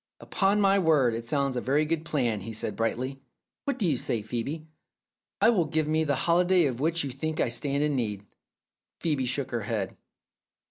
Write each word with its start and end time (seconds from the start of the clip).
"Upon 0.19 0.59
my 0.59 0.79
word, 0.79 1.13
it 1.13 1.27
sounds 1.27 1.55
a 1.55 1.61
very 1.61 1.85
good 1.85 2.03
plan," 2.05 2.39
he 2.41 2.53
said 2.53 2.75
brightly. 2.75 3.19
"What 3.65 3.77
do 3.77 3.87
you 3.87 3.97
say, 3.97 4.23
Phoebe? 4.23 4.65
It 5.43 5.53
will 5.53 5.65
give 5.65 5.87
me 5.87 6.03
the 6.03 6.15
holiday 6.25 6.65
of 6.65 6.79
which 6.79 7.03
you 7.03 7.11
think 7.11 7.39
I 7.39 7.49
stand 7.49 7.83
in 7.83 7.95
need." 7.95 8.25
Phcebe 8.99 9.27
shook 9.27 9.51
her 9.51 9.61
head. 9.61 9.95